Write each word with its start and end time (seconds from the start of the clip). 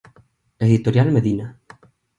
Editorial 0.65 1.11
Medina. 1.11 1.47